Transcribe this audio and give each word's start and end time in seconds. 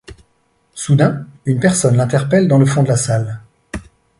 Soudain 0.73 1.27
une 1.45 1.59
personne 1.59 1.95
l'interpelle 1.95 2.47
dans 2.47 2.57
le 2.57 2.65
fond 2.65 2.81
de 2.81 2.87
la 2.87 2.97
salle. 2.97 3.39